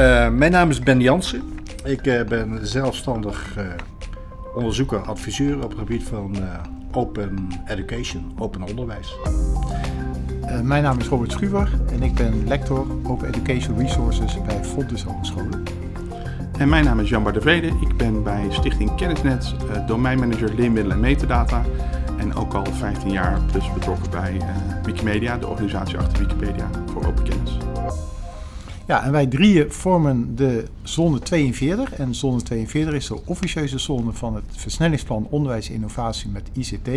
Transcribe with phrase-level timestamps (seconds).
[0.00, 1.42] Uh, mijn naam is Ben Jansen.
[1.84, 3.64] Ik uh, ben zelfstandig uh,
[4.54, 6.36] onderzoeker, adviseur op het gebied van
[6.92, 9.16] open education, open onderwijs.
[10.62, 15.62] mijn naam is Robert Schuwer en ik ben lector Open Education Resources bij Fontes Hogescholen.
[16.58, 17.66] En mijn naam is Jan de Vrede.
[17.66, 19.54] Ik ben bij Stichting Kennisnet
[19.86, 21.62] domeinmanager leermiddelen en metadata.
[22.18, 24.40] En ook al 15 jaar plus betrokken bij
[24.84, 27.58] Wikimedia, de organisatie achter Wikipedia voor open kennis.
[28.90, 31.92] Ja, en wij drieën vormen de zone 42.
[31.92, 36.88] En zone 42 is de officieuze zone van het versnellingsplan onderwijs en innovatie met ICT.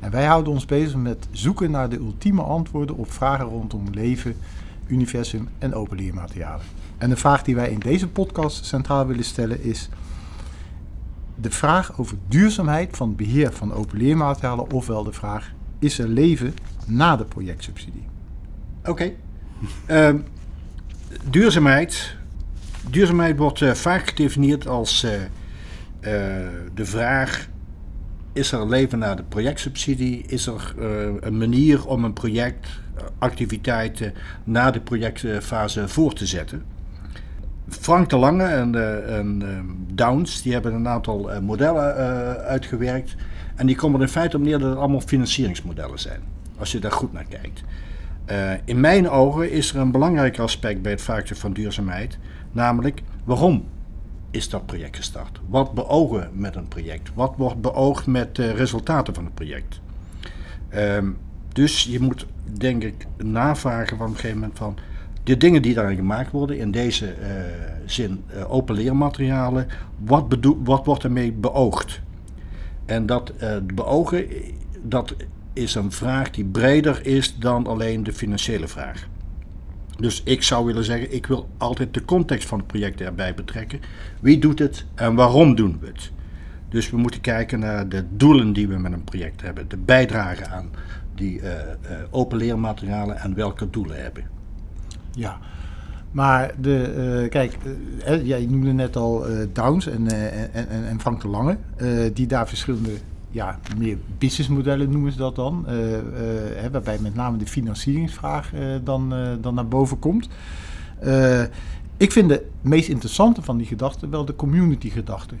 [0.00, 4.36] En wij houden ons bezig met zoeken naar de ultieme antwoorden op vragen rondom leven,
[4.86, 6.64] universum en open leermaterialen.
[6.98, 9.88] En de vraag die wij in deze podcast centraal willen stellen is
[11.34, 16.08] de vraag over duurzaamheid van het beheer van open leermaterialen, ofwel de vraag: is er
[16.08, 16.54] leven
[16.86, 18.06] na de projectsubsidie?
[18.84, 19.12] Oké.
[19.86, 20.18] Ehm,
[21.24, 22.16] duurzaamheid.
[22.90, 25.20] Duurzaamheid wordt uh, vaak gedefinieerd als uh, uh,
[26.74, 27.48] de vraag:
[28.32, 30.24] is er leven na de projectsubsidie?
[30.26, 30.74] Is er
[31.20, 32.68] een manier om een project,
[33.18, 36.64] activiteiten na de projectfase voor te zetten?
[37.68, 38.74] Frank de Lange en,
[39.08, 39.42] en
[39.92, 41.94] Downs die hebben een aantal modellen
[42.44, 43.14] uitgewerkt.
[43.56, 46.20] En die komen er in feite op neer dat het allemaal financieringsmodellen zijn.
[46.58, 47.62] Als je daar goed naar kijkt.
[48.30, 52.18] Uh, in mijn ogen is er een belangrijk aspect bij het vraagstuk van duurzaamheid,
[52.52, 53.64] namelijk waarom
[54.30, 55.40] is dat project gestart?
[55.46, 57.10] Wat beogen met een project?
[57.14, 59.80] Wat wordt beoogd met de resultaten van het project?
[60.74, 61.16] Um,
[61.52, 64.76] dus je moet, denk ik, navragen van op een gegeven moment van
[65.22, 67.26] de dingen die daarin gemaakt worden, in deze uh,
[67.86, 69.66] zin uh, open leermaterialen,
[70.04, 72.00] wat, wat wordt ermee beoogd?
[72.86, 73.32] En dat
[73.74, 74.26] beogen,
[74.82, 75.14] dat
[75.58, 79.06] is een vraag die breder is dan alleen de financiële vraag.
[79.98, 83.80] Dus ik zou willen zeggen, ik wil altijd de context van het project erbij betrekken.
[84.20, 86.10] Wie doet het en waarom doen we het?
[86.68, 90.46] Dus we moeten kijken naar de doelen die we met een project hebben, de bijdrage
[90.46, 90.70] aan
[91.14, 91.56] die uh, uh,
[92.10, 94.24] open leermaterialen en welke doelen hebben.
[95.10, 95.38] Ja,
[96.10, 97.56] maar de, uh, kijk,
[98.08, 100.06] uh, jij noemde net al Downs en,
[100.52, 101.56] en, en, Frank de Lange,
[102.12, 102.92] die daar verschillende
[103.38, 105.64] ja, meer businessmodellen noemen ze dat dan.
[105.68, 106.00] Uh, uh,
[106.72, 110.28] waarbij met name de financieringsvraag uh, dan, dan naar boven komt.
[111.96, 115.34] ik vind de meest interessante van die gedachten wel de community gedachte.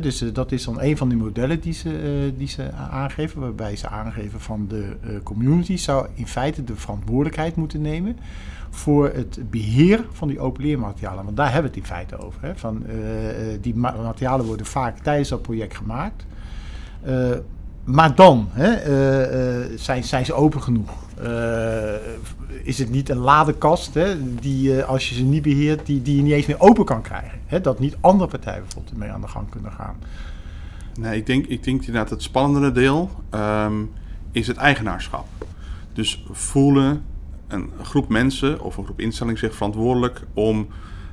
[0.00, 3.40] dus dat is dan een van die modellen die ze, die ze aangeven.
[3.40, 8.16] Waarbij ze aangeven van de community zou in feite de verantwoordelijkheid moeten nemen
[8.70, 11.24] voor het beheer van die open leermaterialen.
[11.24, 12.42] Want daar hebben we het in feite over.
[12.42, 12.56] Hè.
[12.56, 12.84] Van,
[13.60, 16.24] die materialen worden vaak tijdens dat project gemaakt.
[17.06, 17.30] Uh,
[17.84, 20.90] maar dan hè, uh, uh, zijn, zijn ze open genoeg.
[22.62, 26.22] is het niet een ladekast hè, die, als je ze niet beheert, die, die je
[26.22, 27.38] niet eens meer open kan krijgen?
[27.46, 29.96] Hè, dat niet andere partijen bijvoorbeeld mee aan de gang kunnen gaan.
[30.98, 33.90] Nee, ik denk, ik denk inderdaad het spannendere deel um,
[34.32, 35.26] is het eigenaarschap.
[35.92, 37.04] Dus voelen
[37.48, 40.66] een groep mensen of een groep instellingen zich verantwoordelijk om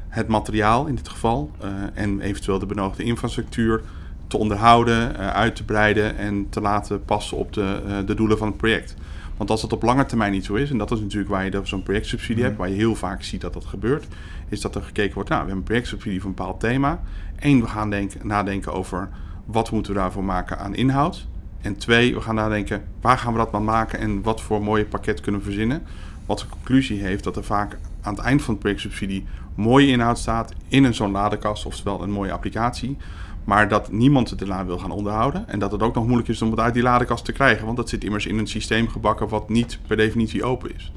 [0.08, 1.52] het materiaal in dit geval
[1.94, 3.82] en eventueel de benodigde infrastructuur
[4.28, 8.38] te onderhouden, uh, uit te breiden en te laten passen op de, uh, de doelen
[8.38, 8.96] van het project.
[9.38, 11.60] Want als dat op lange termijn niet zo is, en dat is natuurlijk waar je
[11.64, 14.08] zo'n projectsubsidie hebt, waar je heel vaak ziet dat dat gebeurt,
[14.50, 17.00] is dat er gekeken wordt, nou, we hebben een projectsubsidie voor een bepaald thema.
[17.40, 19.10] Eén, we gaan denken, nadenken over
[19.46, 21.28] wat moeten we daarvoor maken aan inhoud.
[21.62, 24.86] En twee, we gaan nadenken, waar gaan we dat maar maken en wat voor mooie
[24.86, 25.84] pakket kunnen we verzinnen.
[26.26, 30.18] Wat de conclusie heeft dat er vaak aan het eind van de projectsubsidie mooie inhoud
[30.18, 32.98] staat in een zo'n ladekast, oftewel een mooie applicatie.
[33.48, 35.48] Maar dat niemand het daarna wil gaan onderhouden.
[35.48, 37.66] En dat het ook nog moeilijk is om het uit die ladekast te krijgen.
[37.66, 40.92] Want dat zit immers in een systeem gebakken wat niet per definitie open is.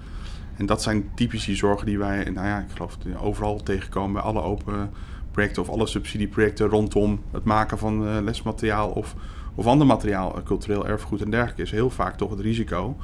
[0.57, 4.43] En dat zijn typische zorgen die wij, nou ja, ik geloof overal tegenkomen bij alle
[4.43, 4.91] open
[5.31, 9.15] projecten of alle subsidieprojecten rondom het maken van uh, lesmateriaal of,
[9.55, 12.97] of ander materiaal, uh, cultureel erfgoed en dergelijke, is heel vaak toch het risico.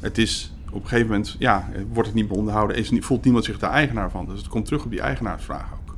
[0.00, 3.44] Het is op een gegeven moment, ja, wordt het niet meer onderhouden, is, voelt niemand
[3.44, 4.26] zich daar eigenaar van.
[4.26, 5.96] Dus het komt terug op die eigenaarsvraag ook.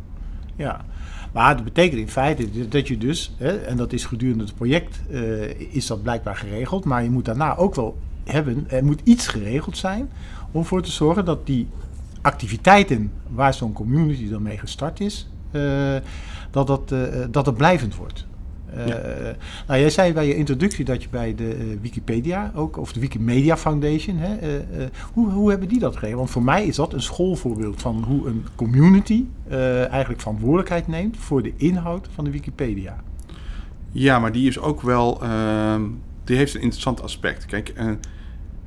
[0.56, 0.84] Ja,
[1.34, 5.00] maar dat betekent in feite dat je dus, hè, en dat is gedurende het project,
[5.10, 9.26] uh, is dat blijkbaar geregeld, maar je moet daarna ook wel hebben, er moet iets
[9.26, 10.10] geregeld zijn
[10.50, 11.68] om ervoor te zorgen dat die
[12.20, 15.96] activiteiten waar zo'n community dan mee gestart is, uh,
[16.50, 17.00] dat, dat, uh,
[17.30, 18.26] dat het blijvend wordt.
[18.78, 18.84] Uh,
[19.66, 23.00] nou, jij zei bij je introductie dat je bij de uh, Wikipedia ook, of de
[23.00, 26.18] Wikimedia Foundation, hè, uh, hoe, hoe hebben die dat geregeld?
[26.18, 29.24] Want voor mij is dat een schoolvoorbeeld van hoe een community
[29.90, 32.96] eigenlijk verantwoordelijkheid neemt voor de inhoud van de Wikipedia.
[33.90, 35.82] Ja, maar die is ook wel, ehm,
[36.24, 37.46] die heeft een interessant aspect.
[37.46, 37.72] Kijk,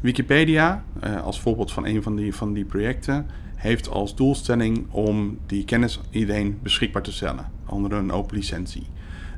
[0.01, 0.83] Wikipedia,
[1.23, 3.25] als voorbeeld van een van die, van die projecten,
[3.55, 8.87] heeft als doelstelling om die kennis iedereen beschikbaar te stellen onder een open licentie.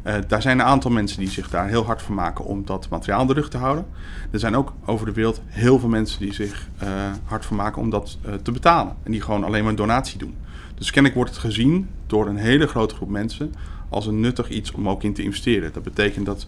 [0.03, 2.89] Uh, daar zijn een aantal mensen die zich daar heel hard voor maken om dat
[2.89, 3.85] materiaal de rug te houden.
[4.31, 6.89] Er zijn ook over de wereld heel veel mensen die zich uh,
[7.23, 8.95] hard voor maken om dat uh, te betalen.
[9.03, 10.35] En die gewoon alleen maar een donatie doen.
[10.75, 13.53] Dus kennelijk wordt het gezien door een hele grote groep mensen
[13.89, 15.73] als een nuttig iets om ook in te investeren.
[15.73, 16.47] Dat betekent dat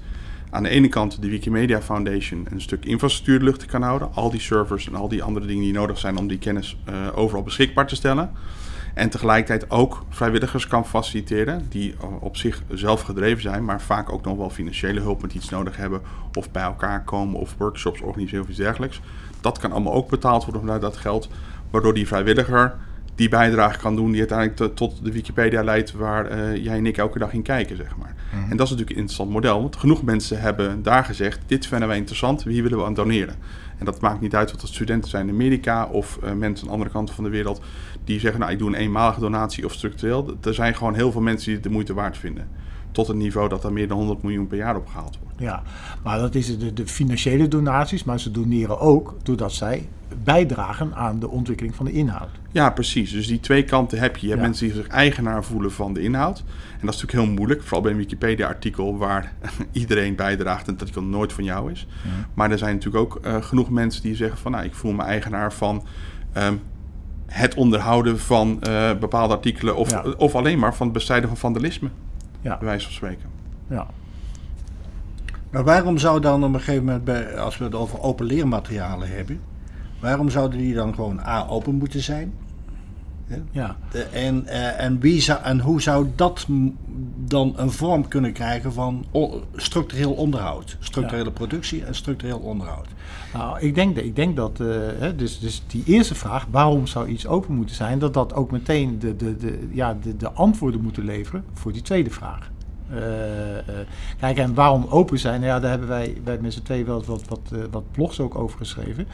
[0.50, 4.14] aan de ene kant de Wikimedia Foundation een stuk infrastructuur de lucht kan houden.
[4.14, 6.78] Al die servers en al die andere dingen die nodig zijn om die kennis
[7.16, 8.32] overal beschikbaar te stellen.
[8.94, 14.26] En tegelijkertijd ook vrijwilligers kan faciliteren die op zich zelf gedreven zijn, maar vaak ook
[14.26, 16.02] nog wel financiële hulp met iets nodig hebben.
[16.34, 19.02] Of bij elkaar komen of workshops organiseren of iets dergelijks.
[19.42, 21.30] Dat kan allemaal ook betaald worden vanuit dat geld.
[21.70, 22.76] Waardoor die vrijwilliger
[23.16, 26.98] die bijdrage kan doen die uiteindelijk tot de Wikipedia leidt waar uh, jij en ik
[26.98, 28.16] elke dag in kijken, zeg maar.
[28.34, 28.52] Mm.
[28.52, 31.88] En dat is natuurlijk een interessant model, want genoeg mensen hebben daar gezegd, dit vinden
[31.88, 33.36] wij interessant, hier willen we aan doneren.
[33.82, 36.74] En dat maakt niet uit of dat studenten zijn in Amerika of uh, mensen aan
[36.74, 37.62] andere kanten van de wereld
[38.04, 40.38] die zeggen, nou ik doe een eenmalige donatie of structureel.
[40.44, 42.48] Er zijn gewoon heel veel mensen die het de moeite waard vinden
[42.92, 45.40] tot het niveau dat er meer dan 100 miljoen per jaar opgehaald wordt.
[45.40, 45.64] Ja,
[46.04, 49.88] maar dat is de, de financiële donaties, maar ze doneren ook doordat zij
[50.24, 52.30] bijdragen aan de ontwikkeling van de inhoud.
[52.52, 53.12] Ja, precies.
[53.12, 54.26] Dus die twee kanten heb je.
[54.26, 56.38] Je hebt mensen die zich eigenaar voelen van de inhoud.
[56.40, 59.34] En dat is natuurlijk heel moeilijk, vooral bij een Wikipedia-artikel waar
[59.72, 61.88] iedereen bijdraagt en dat artikel nooit van jou is.
[62.04, 62.10] Ja.
[62.34, 65.04] Maar er zijn natuurlijk ook uh, genoeg mensen die zeggen van, nou, ik voel me
[65.04, 65.84] eigenaar van
[66.38, 66.62] um,
[67.26, 70.06] het onderhouden van uh, bepaalde artikelen of, ja.
[70.18, 71.90] of alleen maar van het bestrijden van vandalisme.
[72.42, 72.58] Ja.
[72.58, 73.30] Bij wijze van spreken.
[73.68, 73.88] Ja.
[75.50, 79.10] Maar waarom zou dan op een gegeven moment, bij, als we het over open leermaterialen
[79.10, 79.42] hebben,
[80.00, 82.34] waarom zouden die dan gewoon A open moeten zijn?
[83.52, 83.76] Ja.
[83.92, 86.46] De, en, uh, en, wie zou, en hoe zou dat
[87.18, 89.06] dan een vorm kunnen krijgen van
[89.56, 90.78] structureel onderhoud?
[90.80, 91.32] Structurele ja.
[91.32, 92.88] productie en structureel onderhoud.
[93.34, 97.08] Nou, ik denk, ik denk dat, uh, hè, dus, dus die eerste vraag, waarom zou
[97.08, 100.82] iets open moeten zijn, dat dat ook meteen de, de, de, ja, de, de antwoorden
[100.82, 102.50] moeten leveren voor die tweede vraag.
[102.92, 103.58] Uh, uh,
[104.20, 105.40] kijk, en waarom open zijn?
[105.42, 108.36] Nou ja, daar hebben wij, wij met z'n twee wel wat, wat, wat blogs ook
[108.36, 109.08] over geschreven.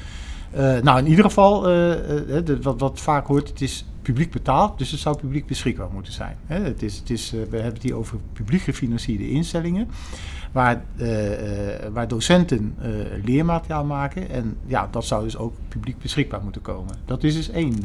[0.81, 4.99] Nou, in ieder geval, de, wat, wat vaak hoort, het is publiek betaald, dus het
[4.99, 6.37] zou publiek beschikbaar moeten zijn.
[6.45, 6.59] Hè?
[6.59, 9.87] Het is, het is, we hebben het hier over publiek gefinancierde instellingen,
[10.51, 10.83] waar,
[11.93, 12.75] waar docenten
[13.23, 14.29] leermateriaal maken.
[14.29, 16.95] En ja, dat zou dus ook publiek beschikbaar moeten komen.
[17.05, 17.75] Dat is dus één,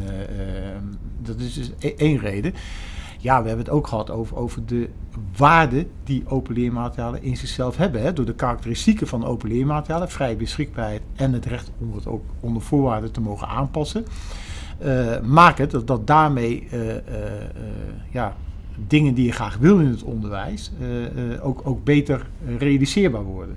[1.23, 2.55] dat is dus één reden
[3.23, 4.89] ja, we hebben het ook gehad over, over de
[5.37, 8.03] waarde die open leermaterialen in zichzelf hebben.
[8.03, 8.13] Hè.
[8.13, 12.63] Door de karakteristieken van open leermaterialen, vrij beschikbaarheid en het recht om het ook onder
[12.63, 14.05] voorwaarden te mogen aanpassen,
[14.85, 16.95] uh, maakt het dat, dat daarmee uh, uh,
[18.11, 18.37] ja,
[18.87, 20.73] dingen die je graag wil in het onderwijs
[21.43, 22.27] ook, ook beter
[22.59, 23.57] realiseerbaar worden.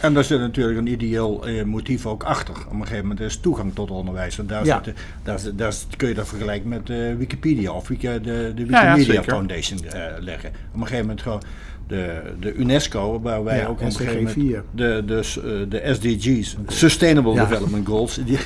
[0.00, 2.54] En daar zit natuurlijk een ideeel eh, motief ook achter.
[2.54, 4.38] Op een gegeven moment is toegang tot onderwijs.
[4.38, 4.82] En daar, ja.
[4.84, 9.12] zit, daar, daar, kun je dat vergelijken met uh, Wikipedia of Wiki, de, de Wikimedia
[9.12, 10.48] ja, Foundation uh, leggen.
[10.48, 11.42] Op een gegeven moment gewoon
[11.86, 17.34] de, de UNESCO, waar wij ook op een gegeven moment de, de, de SDG's, Sustainable
[17.34, 18.38] Development Goals, die,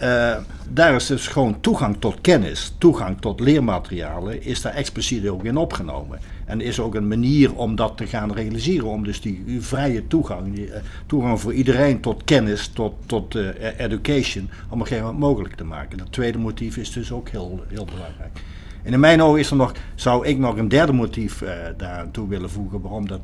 [0.00, 0.36] uh,
[0.68, 5.56] daar is dus gewoon toegang tot kennis, toegang tot leermaterialen, is daar expliciet ook in
[5.56, 6.18] opgenomen.
[6.46, 10.54] En is ook een manier om dat te gaan realiseren, om dus die vrije toegang,
[10.54, 10.74] die, uh,
[11.06, 13.48] toegang voor iedereen tot kennis, tot, tot uh,
[13.78, 15.98] education, om een gegeven moment mogelijk te maken.
[15.98, 18.40] Dat tweede motief is dus ook heel, heel belangrijk.
[18.82, 21.42] En in mijn ogen is er nog, zou ik nog een derde motief
[21.76, 23.20] daar toe willen voegen, waarom dat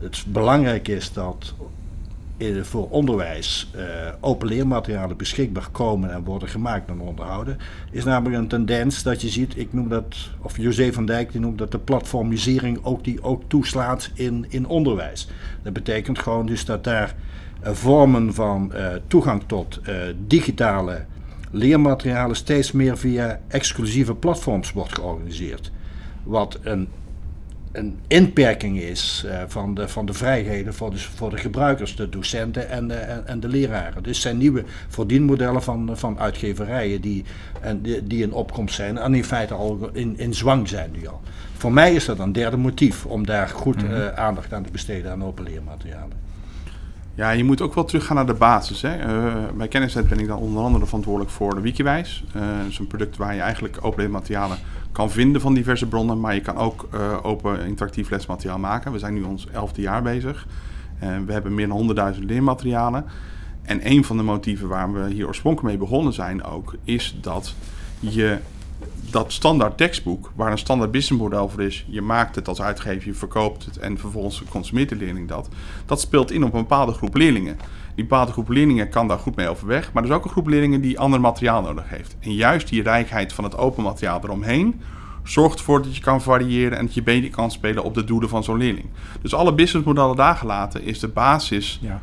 [0.00, 1.54] het belangrijk is dat
[2.62, 3.82] voor onderwijs uh,
[4.20, 7.58] open leermaterialen beschikbaar komen en worden gemaakt en onderhouden,
[7.90, 11.40] is namelijk een tendens dat je ziet, ik noem dat, of José van Dijk die
[11.40, 15.28] noemt dat de platformisering ook die ook toeslaat in, in onderwijs.
[15.62, 17.14] Dat betekent gewoon dus dat daar
[17.62, 19.80] uh, vormen van uh, toegang tot
[20.26, 21.04] digitale
[21.50, 25.70] leermaterialen steeds meer via exclusieve platforms wordt georganiseerd.
[26.22, 26.88] Wat een
[27.72, 32.08] een inperking is uh, van, de, van de vrijheden voor de, voor de gebruikers, de
[32.08, 34.02] docenten en de, en, de leraren.
[34.02, 37.24] Dus zijn nieuwe verdienmodellen van, van uitgeverijen die,
[37.60, 41.20] en die, in opkomst zijn en in feite al in, in zwang zijn nu al.
[41.56, 45.10] Voor mij is dat een derde motief om daar goed uh, aandacht aan te besteden
[45.10, 46.28] aan open leermaterialen.
[47.14, 48.82] Ja, je moet ook wel teruggaan naar de basis.
[48.82, 48.98] Hè.
[48.98, 52.24] Uh, bij Kennisnet ben ik dan onder andere verantwoordelijk voor de Wikiwijs.
[52.36, 54.58] Uh, dat is een product waar je eigenlijk open materialen
[54.92, 58.92] kan vinden van diverse bronnen, maar je kan ook uh, open interactief lesmateriaal maken.
[58.92, 60.46] We zijn nu ons elfde jaar bezig.
[61.26, 63.04] we hebben meer dan 100.000 leermaterialen.
[63.62, 67.54] En een van de motieven waar we hier oorspronkelijk mee begonnen zijn ook, is dat
[67.98, 68.38] je
[69.10, 73.14] dat standaard tekstboek, waar een standaard businessmodel voor is, je maakt het als uitgever, je
[73.14, 75.48] verkoopt het en vervolgens consumeert de leerling dat.
[75.86, 77.58] Dat speelt in op een bepaalde groep leerlingen.
[77.94, 80.46] Die bepaalde groep leerlingen kan daar goed mee overweg, maar er is ook een groep
[80.46, 82.16] leerlingen die ander materiaal nodig heeft.
[82.20, 84.80] En juist die rijkheid van het open materiaal eromheen
[85.24, 88.28] zorgt ervoor dat je kan variëren en dat je beter kan spelen op de doelen
[88.28, 88.86] van zo'n leerling.
[89.22, 92.00] Dus alle businessmodellen daar gelaten is de basis Ja.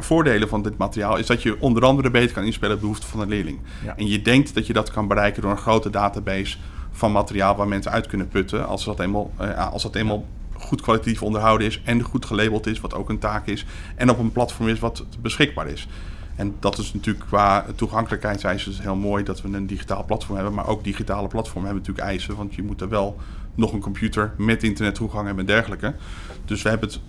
[0.00, 3.08] voordelen van dit materiaal is dat je onder andere beter kan inspelen op de behoeften
[3.08, 3.58] van de leerling.
[3.84, 3.96] Ja.
[3.96, 6.56] En je denkt dat je dat kan bereiken door een grote database
[6.90, 8.66] van materiaal waar mensen uit kunnen putten.
[8.68, 10.24] Als dat eenmaal, eh, als dat eenmaal
[10.68, 13.66] goed kwalitatief onderhouden is en goed gelabeld is, wat ook een taak is.
[13.96, 15.88] En op een platform is wat beschikbaar is.
[16.36, 20.54] En dat is natuurlijk qua toegankelijkheidseisen heel mooi dat we een digitaal platform hebben.
[20.54, 22.36] Maar ook digitale platformen hebben natuurlijk eisen.
[22.36, 23.16] Want je moet er wel
[23.54, 25.94] nog een computer met internettoegang hebben en dergelijke.
[26.44, 27.00] Dus we hebben het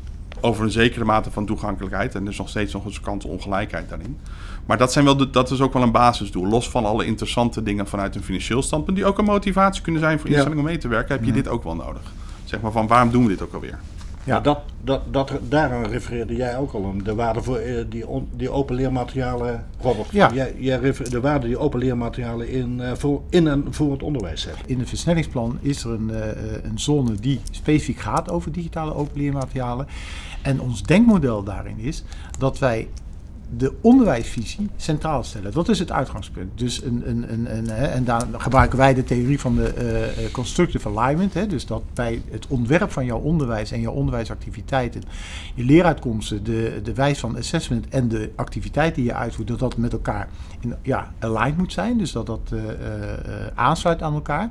[0.41, 2.15] over een zekere mate van toegankelijkheid.
[2.15, 4.17] En er is nog steeds nog eens kans ongelijkheid daarin.
[4.65, 6.47] Maar dat, zijn wel de, dat is ook wel een basisdoel.
[6.47, 8.97] Los van alle interessante dingen vanuit een financieel standpunt.
[8.97, 10.33] Die ook een motivatie kunnen zijn voor Ja.
[10.35, 11.15] instellingen om mee te werken.
[11.15, 12.01] Heb je dit ook wel nodig.
[12.49, 13.79] Zeg maar van waarom doen we dit ook alweer?
[14.23, 14.39] Ja.
[14.39, 16.97] Dat, dat, dat, daaraan refereerde jij ook al aan.
[17.03, 20.07] De waarde voor eh, die, on- die open leermaterialen, Robert.
[20.11, 20.29] Ja.
[20.33, 24.03] Jij, jij refer- de waarde die open leermaterialen in, eh, voor, in en voor het
[24.03, 24.63] onderwijs hebben.
[24.67, 29.17] In het versnellingsplan is er een, eh, een zone die specifiek gaat over digitale open
[29.21, 29.87] leermaterialen.
[30.41, 32.03] En ons denkmodel daarin is
[32.37, 32.87] dat wij
[33.57, 35.51] de onderwijsvisie centraal stellen.
[35.51, 36.57] Dat is het uitgangspunt.
[36.57, 40.31] Dus een, een, een, een, hè, en daar gebruiken wij de theorie van de eh,
[40.31, 41.33] constructive alignment.
[41.33, 45.03] Hè, dus dat bij het ontwerp van jouw onderwijs en jouw onderwijsactiviteiten,
[45.55, 49.77] je leeruitkomsten, de, de wijze van assessment en de activiteit die je uitvoert, dat dat
[49.77, 50.27] met elkaar
[50.59, 51.97] in, ja, aligned moet zijn.
[51.97, 52.59] Dus dat dat eh,
[53.55, 54.49] aansluit aan elkaar.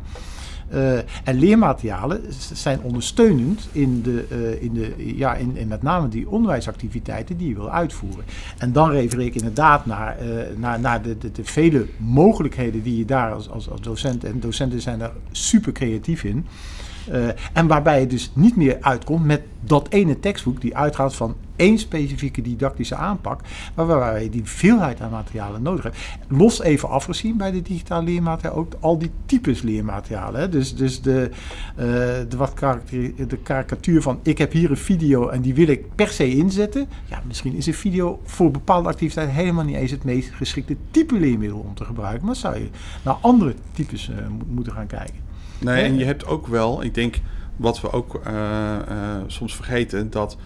[0.69, 2.21] Eh, en leermaterialen
[2.53, 7.49] zijn ondersteunend in, de, eh, in, de, ja, in, in met name die onderwijsactiviteiten die
[7.49, 8.25] je wil uitvoeren.
[8.59, 12.99] En dan refereer ik inderdaad naar, eh, naar, naar de, de, de vele mogelijkheden die
[12.99, 16.47] je daar als, als, als docent, en docenten zijn daar super creatief in.
[17.11, 21.37] Eh, en waarbij je dus niet meer uitkomt met dat ene tekstboek die uitgaat van
[21.57, 23.41] één specifieke didactische aanpak,
[23.75, 25.97] maar waarbij je die veelheid aan materialen nodig hebt.
[26.29, 30.41] Los even afgezien bij de digitale leermaterialen ook al die types leermaterialen.
[30.41, 30.49] Hè.
[30.49, 31.31] Dus, dus de,
[31.77, 31.87] eh,
[32.29, 36.09] de, wat de karikatuur van ik heb hier een video en die wil ik per
[36.09, 36.88] se inzetten.
[37.05, 41.15] Ja, misschien is een video voor bepaalde activiteiten helemaal niet eens het meest geschikte type
[41.15, 42.69] leermiddel om te gebruiken, maar zou je
[43.03, 45.27] naar andere types eh, mo- moeten gaan kijken.
[45.59, 47.17] Nee, en je hebt ook wel, ik denk
[47.57, 50.37] wat we ook eh, eh, soms vergeten, dat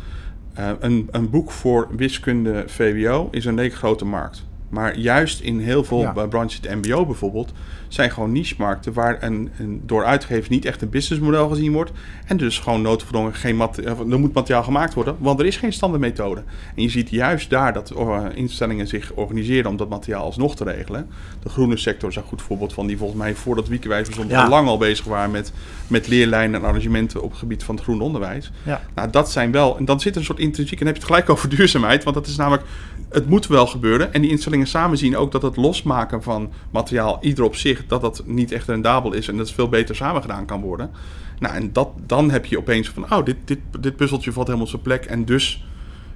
[0.55, 4.45] eh, een, een boek voor wiskunde VWO is een leek grote markt.
[4.73, 6.27] Maar juist in heel veel Ja.
[6.27, 7.53] branches, de MBO bijvoorbeeld,
[7.89, 11.93] zijn gewoon niche-markten waar een, een, door uitgevers niet echt een businessmodel gezien wordt.
[12.27, 13.61] En dus gewoon noodgedwongen geen
[14.11, 16.43] er moet materiaal gemaakt worden, want er is geen standaardmethode.
[16.77, 20.65] En je ziet juist daar dat eh, instellingen zich organiseren om dat materiaal alsnog te
[20.65, 21.09] regelen.
[21.43, 24.43] De groene sector is een goed voorbeeld van, die volgens mij voordat Wiekenwijs bestond Ja.
[24.43, 25.53] al lang al bezig waren met,
[25.87, 28.51] met leerlijnen en arrangementen op het gebied van het groen onderwijs.
[28.63, 28.81] Ja.
[28.95, 31.03] Nou, dat zijn wel, en dan zit er een soort intrinsiek, en dan heb je
[31.03, 32.65] het gelijk over duurzaamheid, want dat is namelijk,
[33.11, 34.13] het moet wel gebeuren.
[34.15, 38.01] En die instellingen samen zien ook dat het losmaken van materiaal, ieder op zich, dat
[38.01, 40.91] dat niet echt rendabel is en dat het veel beter samen gedaan kan worden.
[41.39, 44.67] Nou, en dat, dan heb je opeens van, oh, dit, dit, dit puzzeltje valt helemaal
[44.67, 45.65] op zijn plek en dus...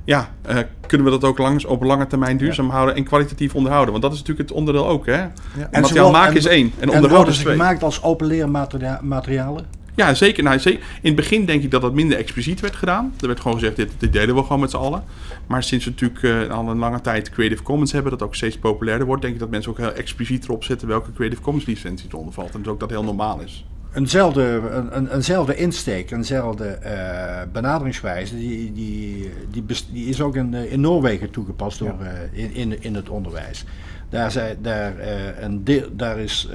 [0.04, 3.90] Ja, eh, kunnen we dat ook langs, op lange termijn duurzaam houden en kwalitatief onderhouden?
[3.90, 5.12] Want dat is natuurlijk het onderdeel ook, hè?
[5.12, 7.56] En materiaal zowel- maken en- is één en En onderhouden worden is ze twee.
[7.56, 9.66] gemaakt als open leermaterialen?
[9.96, 10.42] Ja, zeker.
[10.42, 10.80] Nou, zeker.
[10.80, 13.14] In het begin denk ik dat dat minder expliciet werd gedaan.
[13.20, 15.04] Er werd gewoon gezegd, dit, dit delen we gewoon met z'n allen.
[15.46, 18.58] Maar sinds we natuurlijk eh, al een lange tijd Creative Commons hebben, dat ook steeds
[18.58, 22.08] populairder wordt, denk ik dat mensen ook heel expliciet erop zetten welke Creative Commons licentie
[22.08, 22.54] eronder valt.
[22.54, 23.66] En dus ook dat heel normaal is.
[23.96, 30.72] Eenzelfde, een, een, eenzelfde insteek, eenzelfde eh, benaderingswijze, die, die, die, is ook in, eh,
[30.72, 31.94] in Noorwegen toegepast door,
[32.32, 33.64] in, in, in het onderwijs.
[34.08, 36.48] Daar, zij, daar, eh, een deel, daar is,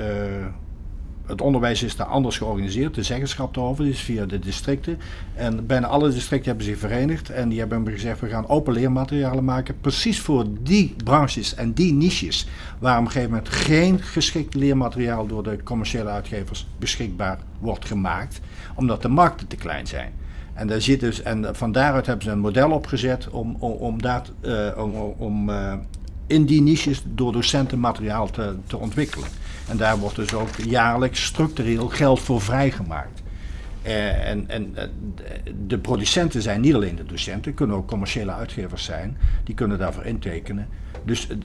[1.31, 4.99] het onderwijs is daar anders georganiseerd, de zeggenschap daarover is via de districten.
[5.35, 9.43] En bijna alle districten hebben zich verenigd en die hebben gezegd, we gaan open leermaterialen
[9.45, 12.47] maken, precies voor die branches en die niches,
[12.79, 18.39] waar op een gegeven moment geen geschikt leermateriaal door de commerciële uitgevers beschikbaar wordt gemaakt,
[18.75, 20.11] omdat de markten te klein zijn.
[20.53, 23.99] En, daar zit dus, en van daaruit hebben ze een model opgezet om, om, om,
[23.99, 25.73] eh, om, om- om eh,
[26.27, 29.27] in die niches door docenten materiaal te, te ontwikkelen.
[29.67, 33.21] En daar wordt dus ook jaarlijks structureel geld voor vrijgemaakt.
[33.81, 34.83] Eh, en en eh,
[35.67, 40.05] de producenten zijn niet alleen de docenten, kunnen ook commerciële uitgevers zijn, die kunnen daarvoor
[40.05, 40.67] intekenen.
[41.05, 41.37] Dus eh,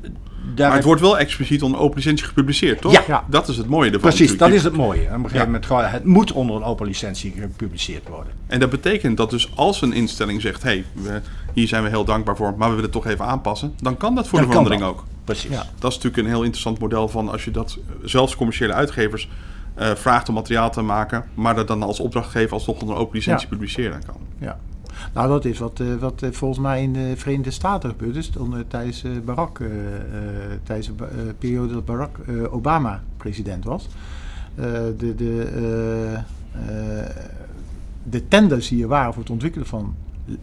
[0.55, 2.93] daar Maar het wordt wel expliciet onder open licentie gepubliceerd, toch?
[2.93, 3.03] Ja.
[3.07, 3.25] Ja.
[3.29, 4.11] Dat is het mooie ervan.
[4.11, 5.03] Precies, dat is het mooie.
[5.03, 8.33] Op een gegeven moment, het moet onder een open licentie gepubliceerd worden.
[8.47, 12.05] En dat betekent dat dus als een instelling zegt, hé, hey, hier zijn we heel
[12.05, 14.55] dankbaar voor, maar we willen het toch even aanpassen, dan kan dat voor Dan de
[14.55, 15.05] verandering ook.
[15.27, 15.51] Precies.
[15.51, 15.65] Ja.
[15.79, 19.29] Dat is natuurlijk een heel interessant model van als je dat, zelfs commerciële uitgevers,
[19.75, 23.49] eh, vraagt om materiaal te maken, maar dat dan als opdrachtgever alsnog onder open licentie
[23.49, 23.55] Ja.
[23.57, 24.17] publiceren kan.
[24.39, 24.59] Ja.
[25.15, 28.31] Nou, dat is wat, eh, wat eh, volgens mij in de Verenigde Staten gebeurd is
[28.39, 29.73] onder, tijdens eh, Barack, eh, eh,
[30.63, 33.89] tijdens de eh, periode dat Barack eh, Obama president was.
[34.55, 34.65] Eh,
[34.99, 37.11] de, de, eh, eh,
[38.03, 39.95] de tenders die er waren voor het ontwikkelen van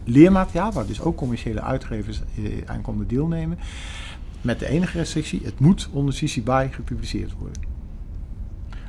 [0.04, 3.58] leermateriaal, waar dus ook commerciële uitgevers eh, aan konden deelnemen,
[4.44, 7.62] met de enige restrictie, het moet onder CC BY gepubliceerd worden.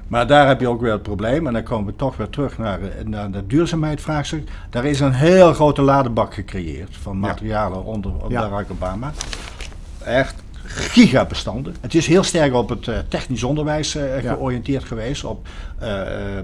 [0.07, 2.57] Maar daar heb je ook weer het probleem, en dan komen we toch weer terug
[2.57, 4.49] naar, naar de duurzaamheidsvraagstuk.
[4.69, 8.41] Daar is een heel grote ladebak gecreëerd van materialen onder Ja.
[8.41, 9.11] Barack Obama.
[10.03, 11.75] Echt gigabestanden.
[11.81, 14.33] Het is heel sterk op het eh, technisch onderwijs eh, Ja.
[14.33, 15.23] georiënteerd geweest.
[15.23, 15.87] Op eh,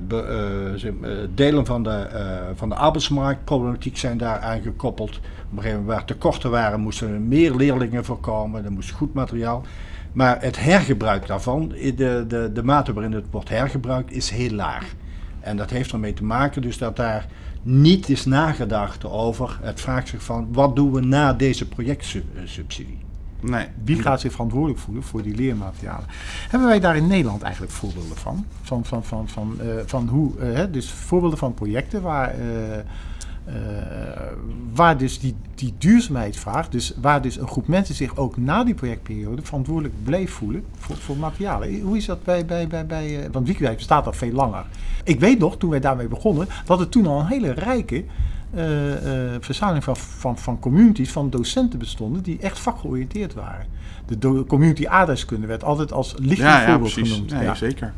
[0.08, 2.08] be- delen van de,
[2.56, 5.10] van de arbeidsmarktproblematiek zijn daar aangekoppeld.
[5.18, 5.18] Op
[5.51, 8.66] een gegeven moment waar tekorten waren, moesten er meer leerlingen voorkomen.
[8.66, 9.63] Er moest goed materiaal.
[10.13, 14.86] Maar het hergebruik daarvan, de, de, de mate waarin het wordt hergebruikt, is heel laag.
[15.40, 17.25] En dat heeft ermee te maken dus dat daar
[17.62, 22.98] niet is nagedacht over het vraagstuk van wat doen we na deze projectsubsidie.
[23.83, 26.05] Wie gaat zich verantwoordelijk voelen voor die leermaterialen?
[26.50, 28.45] Hebben wij daar in Nederland eigenlijk voorbeelden van?
[28.62, 33.55] Van, van, van, van, eh, van hoe, eh, dus voorbeelden van projecten waar, eh,
[34.74, 38.74] waar dus die, die duurzaamheidsvraag, dus waar dus een groep mensen zich ook na die
[38.74, 41.81] projectperiode verantwoordelijk bleef voelen voor, voor materialen.
[41.81, 44.65] Hoe is dat bij, bij, bij, bij want Wikiwijs bestaat al veel langer.
[45.03, 48.03] Ik weet nog, toen wij daarmee begonnen, dat het toen al een hele rijke
[48.53, 48.62] eh,
[49.39, 53.65] verzameling van, van, van communities, van docenten bestonden die echt vakgeoriënteerd waren.
[54.20, 57.31] De community aardrijkskunde werd altijd als lichtend Ja, ja, voorbeeld genoemd.
[57.31, 57.55] Nee, Ja.
[57.55, 57.93] zeker.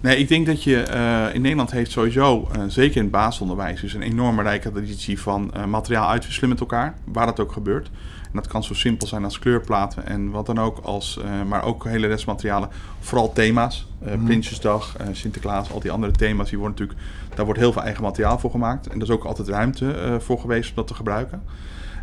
[0.00, 3.94] Nee, ik denk dat je eh, in Nederland heeft sowieso, zeker in het basisonderwijs, dus
[3.94, 7.90] een enorme rijke traditie van materiaal uitwisselen met elkaar, waar dat ook gebeurt.
[8.32, 11.64] En dat kan zo simpel zijn als kleurplaten en wat dan ook, als, eh, maar
[11.64, 12.68] ook hele restmaterialen.
[13.00, 14.24] Vooral thema's, Mhm.
[14.24, 18.02] Prinsjesdag, eh, Sinterklaas, al die andere thema's, die worden natuurlijk, daar wordt heel veel eigen
[18.02, 18.86] materiaal voor gemaakt.
[18.86, 21.42] En er is ook altijd ruimte voor geweest om dat te gebruiken.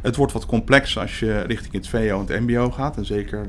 [0.02, 2.98] Het wordt wat complex als je richting het VO en het MBO gaat.
[2.98, 3.46] En zeker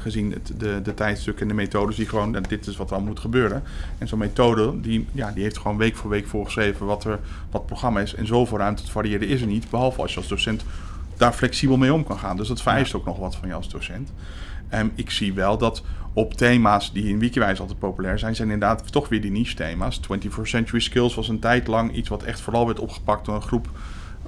[0.00, 3.02] gezien het, de, de tijdstukken en de methodes die gewoon, dit is wat er al
[3.02, 3.62] moet gebeuren.
[3.98, 7.18] En zo'n methode, die, ja, die heeft gewoon week voor week voorgeschreven wat, er,
[7.50, 8.14] wat het programma is.
[8.14, 9.70] En zoveel ruimte te variëren is er niet.
[9.70, 10.64] Behalve als je als docent
[11.20, 12.36] daar flexibel mee om kan gaan.
[12.36, 14.12] Dus dat vereist ook nog wat van je als docent.
[14.68, 18.92] Ehm, ik zie wel dat op thema's die in Wikiwijs altijd populair zijn, zijn inderdaad
[18.92, 20.00] toch weer die niche thema's.
[20.00, 23.42] 21st Century Skills was een tijd lang iets wat echt vooral werd opgepakt door een
[23.42, 23.68] groep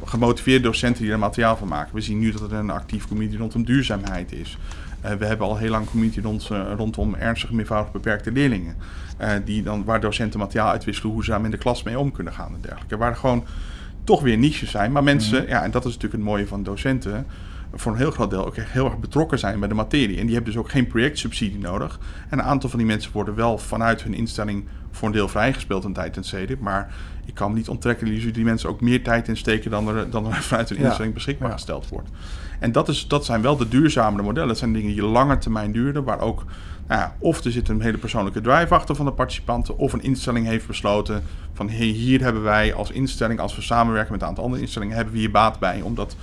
[0.05, 1.95] gemotiveerde docenten die er materiaal van maken.
[1.95, 4.59] We zien nu dat er een actief community rondom duurzaamheid is.
[5.01, 8.77] Eh, we hebben al heel lang een community rond, eh, rondom ernstig meervoudig beperkte leerlingen.
[9.17, 12.13] Eh, die dan, waar docenten materiaal uitwisselen hoe ze daar in de klas mee om
[12.13, 12.97] kunnen gaan en dergelijke.
[12.97, 13.45] Waar gewoon
[14.05, 14.93] toch weer niches zijn.
[14.93, 17.27] Maar mensen, ja, en dat is natuurlijk het mooie van docenten,
[17.75, 20.19] voor een heel groot deel ook echt heel erg betrokken zijn bij de materie.
[20.19, 21.99] En die hebben dus ook geen projectsubsidie nodig.
[22.29, 25.85] En een aantal van die mensen worden wel vanuit hun instelling voor een deel vrijgespeeld
[25.85, 26.61] een tijd in CEDIP.
[26.61, 30.11] Maar ik kan me niet onttrekken dat die mensen ook meer tijd insteken dan er,
[30.11, 30.85] dan er vanuit hun Ja.
[30.87, 31.55] instelling beschikbaar Ja.
[31.55, 32.09] gesteld wordt.
[32.63, 34.49] En dat, is, dat zijn wel de duurzamere modellen.
[34.49, 36.45] Dat zijn dingen die langer termijn duren, waar ook
[36.89, 40.03] nou ja, of er zit een hele persoonlijke drive achter van de participanten, of een
[40.03, 41.23] instelling heeft besloten
[41.53, 44.97] van hey, hier hebben wij als instelling, als we samenwerken met een aantal andere instellingen,
[44.97, 46.17] hebben we hier baat bij om dat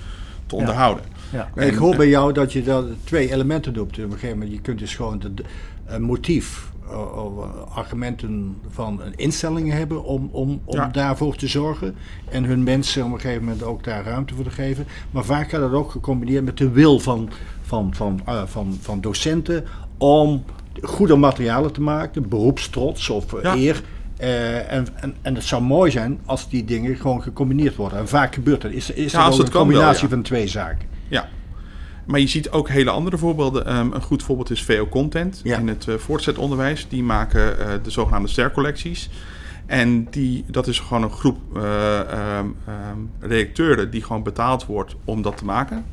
[0.46, 1.04] te onderhouden.
[1.32, 1.48] Ja.
[1.54, 3.98] Ik hoor bij jou dat je daar twee elementen doet.
[3.98, 5.44] Op een gegeven moment, je kunt dus gewoon de, de-
[5.86, 6.79] een motief, eh,
[7.74, 10.86] argumenten van een instelling hebben om, om, om Ja.
[10.86, 11.94] daarvoor te zorgen.
[12.28, 14.86] En hun mensen op een gegeven moment ook daar ruimte voor te geven.
[15.10, 17.30] Maar vaak gaat dat ook gecombineerd met de wil van,
[17.62, 19.64] van, van, eh, van, van docenten
[19.98, 20.44] om
[20.82, 23.54] goede materialen te maken, beroepstrots of eh, Ja.
[23.56, 23.82] eer.
[24.16, 27.98] Eh, en, en, en het zou mooi zijn als die dingen gewoon gecombineerd worden.
[27.98, 28.70] En vaak gebeurt dat.
[28.70, 30.88] Is, is Ja, er ook een wel, combinatie van twee zaken.
[31.08, 31.28] Ja.
[32.10, 33.66] Maar je ziet ook hele andere voorbeelden.
[33.66, 35.58] Ehm, een goed voorbeeld is VO Content Ja.
[35.58, 36.86] in het eh, voortzetonderwijs.
[36.88, 39.10] Die maken eh, de zogenaamde stercollecties.
[39.66, 42.46] En die, dat is gewoon een groep ehm,
[43.20, 45.84] redacteuren die gewoon betaald wordt om dat te maken.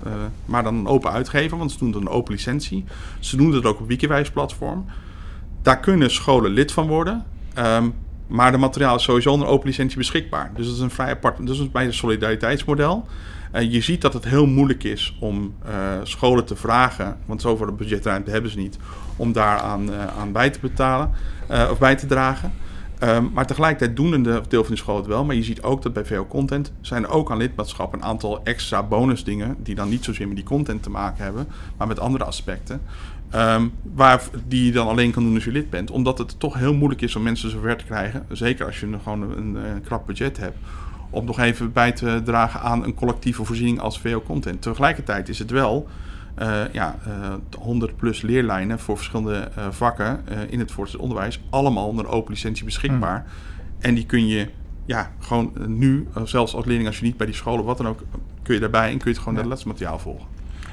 [0.46, 2.86] Maar dan een open uitgever, want ze doen het een open licentie.
[3.20, 4.86] Ze doen het ook op Wikiwijs platform.
[5.62, 7.26] Daar kunnen scholen lid van worden.
[8.28, 10.52] Maar de materiaal is sowieso onder open licentie beschikbaar.
[10.56, 11.50] Dus dat is een vrij apart.
[11.50, 13.06] Is bij het solidariteitsmodel.
[13.60, 18.32] Je ziet dat het heel moeilijk is om eh, scholen te vragen, want zoveel budgetruimte
[18.32, 18.78] hebben ze niet,
[19.16, 21.12] om daaraan eh, aan bij te betalen
[21.48, 22.52] eh, of bij te dragen.
[23.00, 25.26] Ehm, maar tegelijkertijd doen de- deel van de scholen het wel.
[25.26, 28.44] Maar je ziet ook dat bij VO Content zijn er ook aan lidmaatschap een aantal
[28.44, 29.56] extra bonusdingen.
[29.64, 32.82] Die dan niet zozeer met die content te maken hebben, maar met andere aspecten.
[33.30, 35.92] Ehm, waar, die je dan alleen kan doen als je lid bent.
[35.92, 38.26] Omdat het toch heel moeilijk is om mensen zover te krijgen.
[38.32, 40.58] Zeker als je gewoon een, een krap budget hebt.
[41.10, 44.62] Om nog even bij te dragen aan een collectieve voorziening als VO Content.
[44.62, 45.88] Tegelijkertijd is het wel
[46.36, 51.42] eh, ja, eh 100 plus leerlijnen voor verschillende eh, vakken eh, in het voortgezet onderwijs.
[51.50, 53.26] Allemaal onder open licentie beschikbaar.
[53.80, 54.48] En die kun je
[54.86, 57.78] ja, gewoon eh, nu, eh, zelfs als leerling, als je niet bij die scholen, wat
[57.78, 58.00] dan ook,
[58.44, 59.40] kun je daarbij en kun je het gewoon Ja.
[59.42, 60.28] dat lesmateriaal volgen.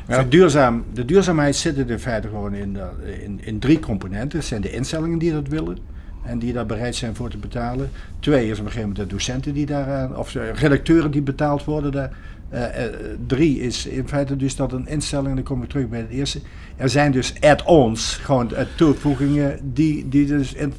[0.09, 4.38] Ja, duurzaam, de duurzaamheid zit er in feite gewoon in, eh, in, in drie componenten.
[4.38, 5.79] Het zijn de instellingen die dat willen
[6.24, 7.90] en die daar bereid zijn voor te betalen.
[8.20, 11.64] Twee is op een gegeven moment de docenten die daar, of eh, redacteuren die betaald
[11.64, 12.12] worden.
[12.54, 12.92] Eh, eh,
[13.26, 16.10] drie is in feite dus dat een instelling, en dan kom ik terug bij het
[16.10, 16.40] eerste.
[16.76, 20.72] Er zijn dus add-ons, gewoon eh, toevoegingen, die, die dus in,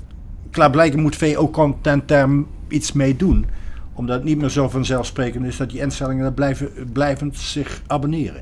[0.51, 2.29] klaarblijkelijk moet VO-content daar
[2.67, 3.45] iets mee doen
[3.93, 8.41] omdat het niet meer zo vanzelfsprekend is dat die instellingen daar blijven, blijvend zich abonneren.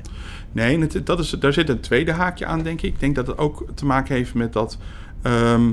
[0.52, 2.92] Nee, dat is, daar zit een tweede haakje aan, denk ik.
[2.94, 4.78] Ik denk dat het ook te maken heeft met dat
[5.22, 5.72] ehm,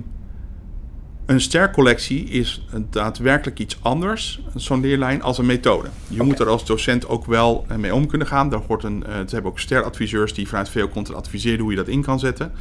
[1.31, 5.87] een stercollectie is daadwerkelijk iets anders, zo'n leerlijn, als een methode.
[6.07, 8.49] Je moet er als docent ook wel eh, mee om kunnen gaan.
[8.49, 11.77] Daar hoort een, eh, ze hebben ook steradviseurs die vanuit veel content adviseren hoe je
[11.77, 12.51] dat in kan zetten.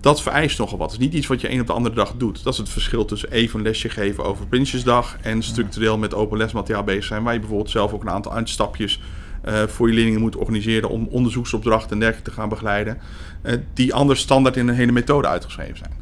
[0.00, 0.92] Dat vereist nogal wat.
[0.92, 2.44] Het is niet iets wat je een op de andere dag doet.
[2.44, 6.38] Dat is het verschil tussen even een lesje geven over Prinsjesdag en structureel met open
[6.38, 7.22] lesmateriaal bezig zijn.
[7.22, 9.00] Waar je bijvoorbeeld zelf ook een aantal uitstapjes
[9.42, 12.98] eh, voor je leerlingen moet organiseren om onderzoeksopdrachten en dergelijke te gaan begeleiden.
[13.42, 15.92] eh, die anders standaard in een hele methode uitgeschreven zijn.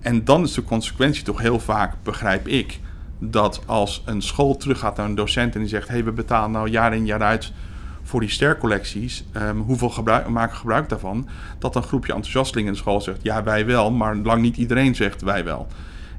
[0.00, 2.80] En dan is de consequentie toch heel vaak, begrijp ik,
[3.18, 6.68] dat als een school teruggaat naar een docent en die zegt: hey, we betalen nou
[6.68, 7.52] jaar in jaar uit
[8.02, 11.28] voor die stercollecties, ehm, hoeveel gebruik, maken we gebruik daarvan?
[11.58, 14.94] Dat een groepje enthousiastelingen in de school zegt: ja, wij wel, maar lang niet iedereen
[14.94, 15.66] zegt wij wel.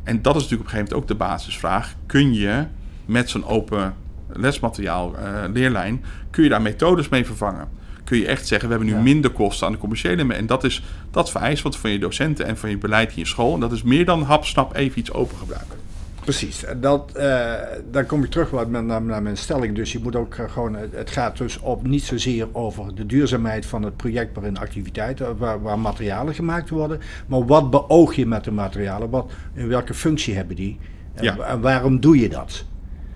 [0.04, 2.66] En dat is natuurlijk op een gegeven moment ook de basisvraag: kun je
[3.06, 3.94] met zo'n open
[4.28, 7.68] lesmateriaal, eh, leerlijn, kun je daar methodes mee vervangen?
[8.10, 9.04] Kun je echt zeggen, we hebben nu Ja.
[9.14, 10.24] minder kosten aan de commerciële.
[10.24, 13.20] me- En dat is dat vereist wat van je docenten en van je beleid in
[13.20, 13.54] je school.
[13.54, 15.78] En dat is meer dan hap, snap, even iets open gebruiken.
[16.24, 17.54] Precies, en dat, eh,
[17.92, 19.76] dan kom ik terug wat met, naar, naar mijn stelling.
[19.76, 23.06] Dus je moet ook eh, gewoon, het het gaat dus op niet zozeer over de
[23.06, 27.00] duurzaamheid van het project waarin activiteiten, waar, waar materialen gemaakt worden.
[27.28, 29.10] Maar wat beoog je met de materialen?
[29.10, 30.78] Wat, in welke functie hebben die?
[31.22, 31.38] Ja.
[31.38, 32.66] en waarom doe je dat?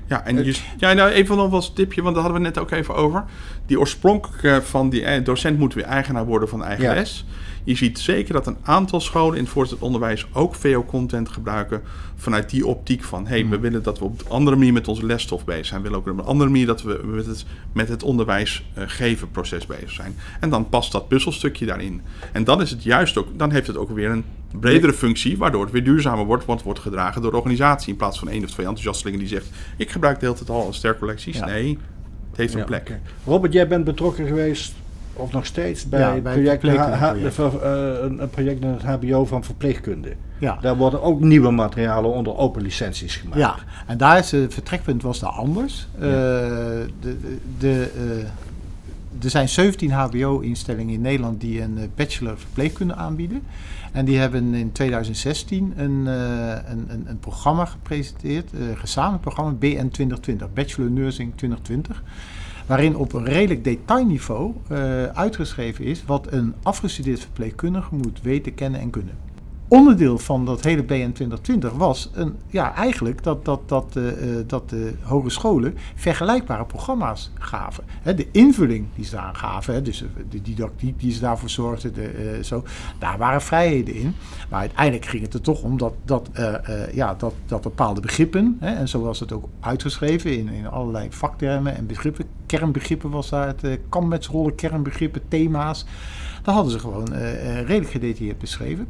[0.08, 2.48] Ja, en je, ja, nou even nog wel eens een tipje, want daar hadden we
[2.48, 3.24] net ook even over.
[3.66, 6.94] Die oorspronkelijke van die eh, docent moet weer eigenaar worden van eigen Ja.
[6.94, 7.26] les.
[7.66, 11.82] Je ziet zeker dat een aantal scholen in het voortgezet onderwijs ook VO-content gebruiken
[12.16, 15.06] vanuit die optiek van, hey, we willen dat we op een andere manier met onze
[15.06, 15.82] lesstof bezig zijn.
[15.82, 18.84] We willen ook op een andere manier dat we met het, met het onderwijs eh,
[18.88, 20.16] geven proces bezig zijn.
[20.39, 22.02] En dan past dat puzzelstukje daarin.
[22.32, 24.26] En dan is het juist ook, dan heeft het ook weer een
[24.60, 27.98] bredere functie, waardoor het weer duurzamer wordt, want het wordt gedragen door de organisatie in
[27.98, 31.38] plaats van één of twee enthousiastelingen die zegt, ik gebruik de hele tijd al stercollecties.
[31.38, 31.46] Ja.
[31.46, 31.78] Nee,
[32.30, 33.00] het heeft een Ja, plek.
[33.26, 34.74] Robert, jij bent betrokken geweest,
[35.13, 37.12] of nog steeds, bij, Ja, bij het project, eh,
[38.02, 40.13] een, een project in het HBO van verpleegkunde.
[40.44, 40.58] Ja.
[40.62, 43.39] Daar worden ook nieuwe materialen onder open licenties gemaakt.
[43.39, 43.56] Ja,
[43.88, 45.88] en daar is het vertrekpunt was daar anders.
[45.96, 52.38] Eh, de, de, de, eh, er zijn 17 HBO-instellingen in Nederland die een eh, bachelor
[52.38, 53.44] verpleegkunde aanbieden.
[53.93, 59.51] En die hebben in 2016 een, eh, een, een, een programma gepresenteerd, een gezamenlijk programma
[59.51, 62.03] BN 2020, Bachelor Nursing 2020.
[62.65, 68.79] Waarin op een redelijk detailniveau eh, uitgeschreven is wat een afgestudeerd verpleegkundige moet weten, kennen
[68.79, 69.32] en kunnen
[69.73, 74.47] onderdeel van dat hele BN 2020 was een, ja, eigenlijk dat, dat, dat, eh, eh,
[74.47, 77.83] dat de hogescholen vergelijkbare programma's gaven.
[78.03, 82.39] De invulling die ze daar gaven, dus eh, de didactiek die ze daarvoor zorgden, de,
[82.41, 82.63] zo,
[82.99, 84.15] daar waren vrijheden in.
[84.49, 86.29] Maar uiteindelijk ging het er toch om dat, dat,
[86.93, 91.75] ja, dat, dat bepaalde begrippen, en zo was het ook uitgeschreven in, in allerlei vaktermen
[91.75, 95.86] en begrippen, kernbegrippen was daar het uh, kammetsrollen, kernbegrippen, thema's.
[96.43, 97.13] Daar hadden ze gewoon
[97.65, 98.88] redelijk gedetailleerd beschreven.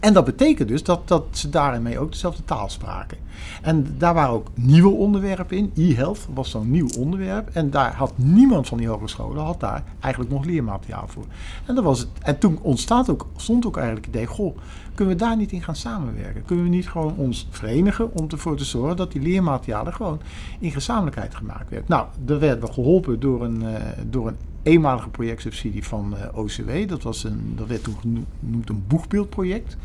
[0.00, 3.18] En dat betekent dus dat, dat ze daarmee ook dezelfde taal spraken.
[3.62, 5.72] En daar waren ook nieuwe onderwerpen in.
[5.74, 7.48] E-health was zo'n nieuw onderwerp.
[7.52, 11.24] En daar had niemand van die hogescholen had daar eigenlijk nog leermateriaal voor.
[11.66, 12.08] En, dat was het.
[12.22, 14.56] en toen ontstaat ook, stond ook eigenlijk het idee, goh,
[14.94, 16.44] kunnen we daar niet in gaan samenwerken?
[16.44, 20.20] Kunnen we niet gewoon ons verenigen om ervoor te zorgen dat die leermaterialen gewoon
[20.58, 21.88] in gezamenlijkheid gemaakt werden?
[21.88, 23.74] Nou, daar werden we geholpen door een, uh,
[24.06, 24.36] door een
[24.68, 26.88] eenmalige projectsubsidie van uh, OCW.
[26.88, 27.96] Dat, was een, dat werd toen
[28.40, 29.76] genoemd een boegbeeldproject.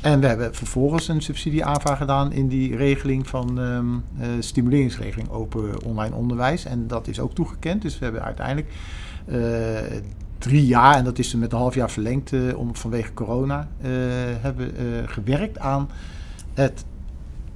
[0.00, 5.82] En we hebben vervolgens een subsidieaanvraag gedaan in die regeling van um, uh, stimuleringsregeling open
[5.84, 6.64] online onderwijs.
[6.64, 7.82] En dat is ook toegekend.
[7.82, 8.72] Dus we hebben uiteindelijk
[9.26, 9.38] uh,
[10.38, 13.68] drie jaar, en dat is met een half jaar verlengd om, vanwege corona,
[14.40, 14.72] hebben
[15.06, 15.88] gewerkt aan
[16.54, 16.84] het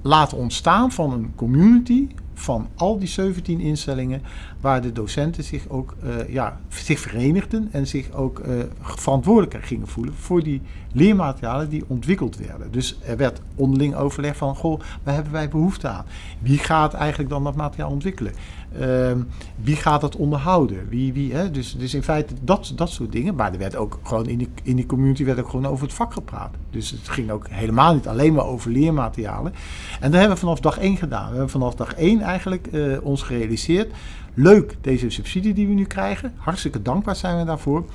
[0.01, 4.21] laten ontstaan van een community van al die 17 instellingen
[4.61, 9.87] waar de docenten zich ook eh, ja, zich verenigden en zich ook uh, verantwoordelijker gingen
[9.87, 10.61] voelen voor die
[10.93, 12.71] leermaterialen die ontwikkeld werden.
[12.71, 16.05] Dus er werd onderling overleg van, goh, waar hebben wij behoefte aan?
[16.39, 18.33] Wie gaat eigenlijk dan dat materiaal ontwikkelen?
[18.79, 19.11] Uh,
[19.55, 20.89] wie gaat dat onderhouden?
[20.89, 21.51] Wie, wie, hè?
[21.51, 23.35] Dus, dus in feite dat, dat soort dingen.
[23.35, 25.95] Maar er werd ook gewoon in die, in die community werd ook gewoon over het
[25.95, 26.55] vak gepraat.
[26.69, 29.53] Dus het ging ook helemaal niet alleen maar over leermaterialen.
[29.99, 31.25] En dat hebben we vanaf dag één gedaan.
[31.25, 33.91] We hebben vanaf dag één eigenlijk uh, ons gerealiseerd.
[34.33, 36.33] Leuk, deze subsidie die we nu krijgen.
[36.35, 37.85] Hartstikke dankbaar zijn we daarvoor.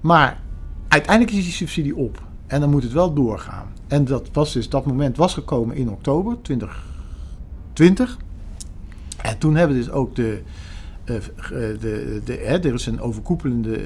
[0.00, 0.40] Maar
[0.88, 2.22] uiteindelijk is die subsidie op.
[2.46, 3.66] En dan moet het wel doorgaan.
[3.88, 8.18] En dat, was dus, dat moment was gekomen in oktober 2020.
[9.22, 10.42] En toen hebben we dus ook de.
[11.04, 11.16] Uh,
[11.80, 13.80] de, de, hè, er is een overkoepelende.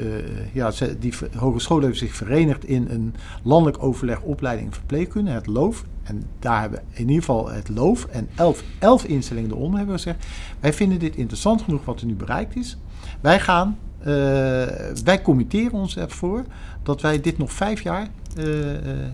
[0.53, 5.85] Ja, die hogeschool heeft zich verenigd in een landelijk overleg opleiding verpleegkunde, het LOOF.
[6.03, 10.27] En daar hebben in ieder geval het LOOF en elf, elf instellingen eronder hebben gezegd.
[10.61, 12.79] Wij vinden dit interessant genoeg wat er nu bereikt is.
[13.21, 13.79] Wij gaan.
[15.05, 16.45] Wij committeren ons ervoor
[16.83, 18.09] dat wij dit nog vijf jaar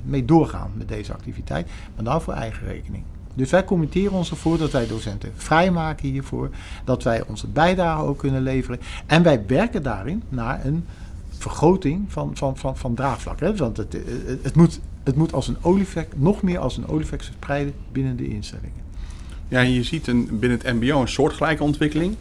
[0.04, 3.04] mee doorgaan met deze activiteit, maar dan voor eigen rekening.
[3.40, 6.50] Dus wij committeren ons ervoor dat wij docenten vrijmaken hiervoor,
[6.84, 8.80] dat wij onze bijdrage ook kunnen leveren.
[9.06, 10.84] En wij werken daarin naar een
[11.38, 13.40] vergroting van, van, van, van draagvlak.
[13.40, 13.56] Hè?
[13.56, 17.22] Want het, het, het, moet, het moet als een olievlek, nog meer als een olievlek
[17.22, 18.82] verspreiden binnen de instellingen.
[19.48, 22.16] Ja, je ziet een, binnen het MBO een soortgelijke ontwikkeling.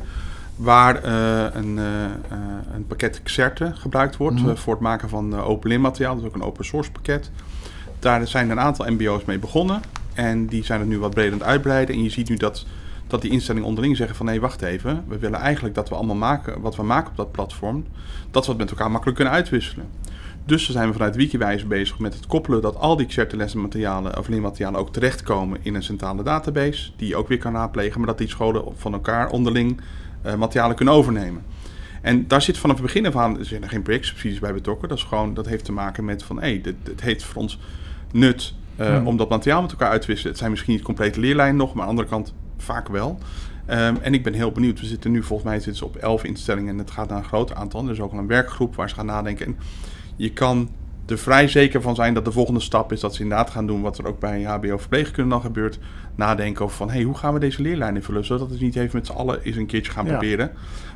[0.56, 1.84] Waar uh, een, uh,
[2.74, 4.58] een pakket Xerte gebruikt wordt mm -hmm.
[4.58, 6.14] voor het maken van open leermateriaal.
[6.14, 7.32] Dat is ook een open source pakket.
[8.00, 9.82] Daar zijn een aantal MBO's mee begonnen.
[10.14, 11.96] En die zijn het nu wat breder aan het uitbreiden.
[11.96, 12.66] En je ziet nu dat,
[13.08, 14.26] dat die instellingen onderling zeggen van...
[14.26, 15.04] nee, wacht even.
[15.08, 17.86] We willen eigenlijk dat we allemaal maken wat we maken op dat platform...
[18.32, 19.88] dat we het met elkaar makkelijk kunnen uitwisselen.
[20.46, 22.62] Dus dan zijn we vanuit Wikiwijze bezig met het koppelen...
[22.62, 26.92] dat al die Xerte lesmaterialen of leermaterialen ook terechtkomen in een centrale database...
[26.96, 27.98] die je ook weer kan raadplegen...
[27.98, 29.82] maar dat die scholen van elkaar onderling
[30.26, 31.44] uh, materialen kunnen overnemen.
[32.02, 34.90] En daar zit vanaf het begin af aan er zijn er geen projectsubsidies bij betrokken.
[34.90, 36.36] Dat, is gewoon, dat heeft te maken met van...
[36.36, 37.60] hé, hey, dit, dit heeft voor ons
[38.12, 38.54] nut...
[38.80, 39.08] Uh, hmm.
[39.08, 40.32] Om dat materiaal met elkaar uit te wisselen.
[40.32, 43.18] Het zijn misschien niet complete leerlijnen nog, maar aan de andere kant vaak wel.
[43.70, 44.80] Um, en ik ben heel benieuwd.
[44.80, 47.24] We zitten nu, volgens mij zitten ze op elf instellingen en het gaat naar een
[47.24, 47.86] groot aantal.
[47.86, 49.46] Er is ook al een werkgroep waar ze gaan nadenken.
[49.46, 49.58] En
[50.16, 50.70] je kan
[51.06, 53.82] er vrij zeker van zijn dat de volgende stap is dat ze inderdaad gaan doen
[53.82, 55.80] wat er ook bij HBO verpleegkunde dan gebeurt.
[56.16, 58.26] Nadenken over van, hey, hoe gaan we deze leerlijn invullen?
[58.26, 60.12] Zodat we het niet even met z'n allen eens een keertje gaan ja.
[60.12, 60.52] proberen.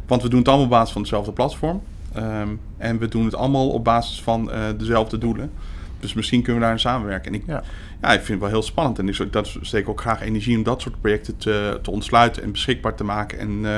[0.07, 1.81] Want we doen het allemaal op basis van hetzelfde platform.
[2.17, 5.51] Um, en we doen het allemaal op basis van uh, dezelfde doelen.
[6.03, 7.33] Dus misschien kunnen we daar samenwerken.
[7.33, 7.63] En ik, ja.
[8.01, 8.07] ja.
[8.07, 8.99] ik vind het wel heel spannend.
[8.99, 12.51] En ik dat steek ook graag energie om dat soort projecten te, te ontsluiten en
[12.51, 13.39] beschikbaar te maken.
[13.39, 13.77] En, uh,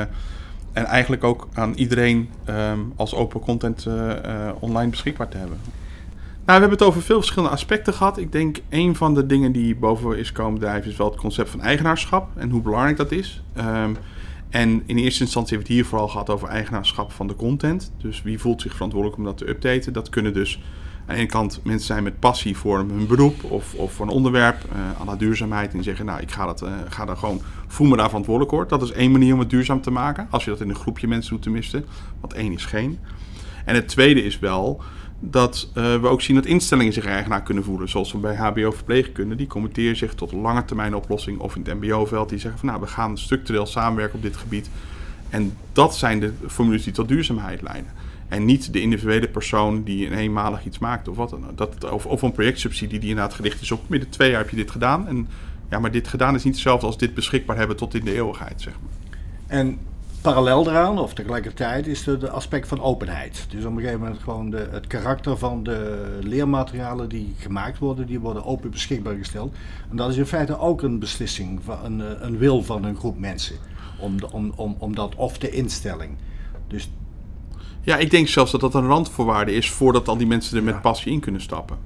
[0.74, 5.58] en eigenlijk ook aan iedereen um, als open content uh, uh, online beschikbaar te hebben.
[6.46, 8.18] Nou, we hebben het over veel verschillende aspecten gehad.
[8.18, 11.50] Ik denk een van de dingen die boven is komen drijven is wel het concept
[11.50, 13.44] van eigenaarschap en hoe belangrijk dat is.
[13.58, 13.98] Um,
[14.50, 17.92] en in eerste instantie hebben we het hier vooral gehad over eigenaarschap van de content.
[17.98, 19.94] Dus wie voelt zich verantwoordelijk om dat te updaten?
[19.94, 20.62] Dat kunnen dus
[21.08, 24.12] aan de ene kant mensen zijn met passie voor hun beroep of, of voor een
[24.12, 25.74] onderwerp, uh, aan de duurzaamheid.
[25.74, 28.68] En zeggen, nou, ik ga, dat, uh, ga daar gewoon, voel me daar verantwoordelijk voor.
[28.68, 30.28] Dat is één manier om het duurzaam te maken.
[30.30, 31.84] Als je dat in een groepje mensen doet tenminste.
[32.20, 33.00] Want één is geen.
[33.66, 34.82] En het tweede is wel
[35.20, 37.90] dat uh, we ook zien dat instellingen zich eigenaar kunnen voelen.
[37.90, 39.36] Zoals we bij HBO verpleegkunde.
[39.36, 41.40] Die committeren zich tot een lange termijn oplossing.
[41.40, 42.30] Of in het mbo-veld.
[42.30, 44.70] Die zeggen van nou, we gaan structureel samenwerken op dit gebied.
[45.30, 47.92] En dat zijn de formules die tot duurzaamheid leiden.
[48.28, 51.58] En niet de individuele persoon die een eenmalig iets maakt of wat dan ook.
[51.58, 54.56] Dat, of, of een projectsubsidie die inderdaad gericht is op midden twee jaar heb je
[54.56, 55.08] dit gedaan.
[55.08, 55.28] En
[55.70, 58.62] ja, maar dit gedaan is niet hetzelfde als dit beschikbaar hebben tot in de eeuwigheid,
[58.62, 59.18] zeg maar.
[59.48, 59.80] En
[60.22, 63.46] parallel eraan, of tegelijkertijd, is er de aspect van openheid.
[63.50, 68.06] Dus op een gegeven moment gewoon de, het karakter van de leermaterialen die gemaakt worden,
[68.06, 69.56] die worden open beschikbaar gesteld.
[69.90, 73.20] En dat is in feite ook een beslissing, van een, een wil van een groep
[73.20, 73.56] mensen.
[74.00, 76.18] Om, de, om, om, om dat, of de instelling.
[76.68, 76.90] Dus
[77.86, 80.82] ja, ik denk zelfs dat dat een randvoorwaarde is voordat al die mensen er met
[80.82, 81.78] passie in kunnen stappen.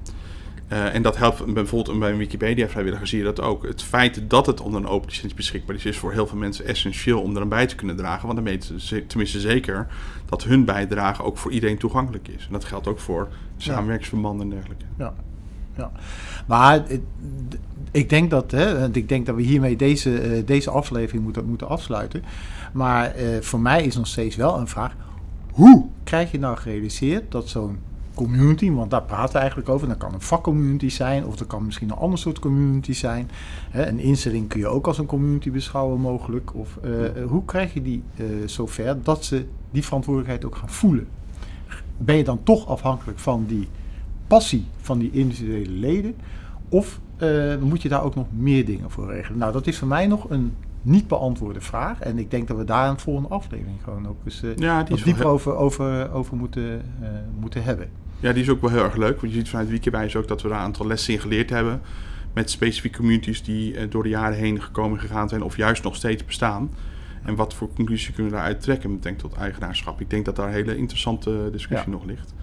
[0.71, 3.63] Uh, en dat helpt bijvoorbeeld bij een Wikipedia-vrijwilliger zie je dat ook.
[3.63, 6.65] Het feit dat het onder een open licentie beschikbaar is, is voor heel veel mensen
[6.65, 8.25] essentieel om er een bij te kunnen dragen.
[8.25, 9.87] Want dan weten ze tenminste zeker
[10.25, 12.45] dat hun bijdrage ook voor iedereen toegankelijk is.
[12.45, 14.85] En dat geldt ook voor samenwerkingsverbanden en dergelijke.
[14.97, 15.13] Ja.
[15.77, 15.91] Ja.
[16.47, 16.83] Maar
[17.91, 21.67] ik denk dat, hè, ik denk dat we hiermee deze, uh, deze aflevering moeten, moeten
[21.67, 22.23] afsluiten.
[22.73, 24.95] Maar uh, voor mij is nog steeds wel een vraag
[25.51, 27.77] hoe krijg je nou gerealiseerd dat zo'n
[28.13, 29.87] community, want daar praten we eigenlijk over.
[29.87, 33.29] Dat kan een vakcommunity zijn, of dat kan misschien een ander soort community zijn.
[33.71, 36.55] een instelling kun je ook als een community beschouwen mogelijk.
[36.55, 41.07] Of uh, hoe krijg je die uh, zover dat ze die verantwoordelijkheid ook gaan voelen?
[41.97, 43.67] Ben je dan toch afhankelijk van die
[44.27, 46.15] passie van die individuele leden?
[46.69, 49.39] Of uh, moet je daar ook nog meer dingen voor regelen?
[49.39, 51.99] Nou, dat is voor mij nog een niet beantwoorde vraag.
[51.99, 55.03] En ik denk dat we daar een volgende aflevering gewoon ook eens uh, Ja, die
[55.03, 57.89] dieper heel- over, over, over moeten, eh, moeten hebben.
[58.19, 59.21] Ja, die is ook wel heel erg leuk.
[59.21, 61.81] Want je ziet vanuit Wikiwijs ook dat we daar een aantal lessen in geleerd hebben.
[62.33, 65.43] Met specifieke communities die eh, door de jaren heen gekomen en gegaan zijn.
[65.43, 66.71] Of juist nog steeds bestaan.
[67.23, 70.01] En wat voor conclusie kunnen we daaruit trekken met denk tot eigenaarschap.
[70.01, 71.95] Ik denk dat daar een hele interessante discussie Ja.
[71.97, 72.33] nog ligt.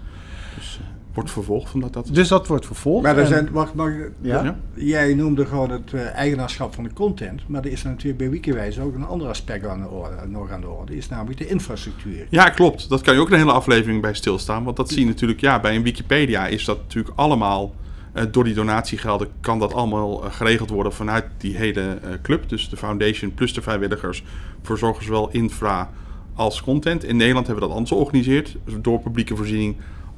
[0.55, 0.79] Dus
[1.17, 2.09] wordt vervolgd omdat dat...
[2.11, 3.03] Dus dat wordt vervolgd.
[3.03, 4.43] Maar er En- zijn, wacht, mag ik- Ja?
[4.43, 4.57] Ja.
[4.73, 8.79] Jij noemde gewoon het eh, eigenaarschap van de content, maar er is natuurlijk bij Wikiwijs
[8.79, 12.27] ook een ander aspect aan de orde, nog aan de orde, is namelijk de infrastructuur.
[12.29, 12.89] Ja, klopt.
[12.89, 14.63] Dat kan je ook een hele aflevering bij stilstaan.
[14.63, 17.73] Want dat zie je natuurlijk, ja, bij een Wikipedia is dat natuurlijk allemaal,
[18.13, 22.49] eh, door die donatiegelden, kan dat allemaal eh, geregeld worden vanuit die hele eh, club.
[22.49, 24.23] Dus de foundation plus de vrijwilligers
[24.61, 25.89] verzorgen zowel infra
[26.33, 27.03] als content.
[27.03, 29.75] In Nederland hebben we dat anders georganiseerd, door publieke voorziening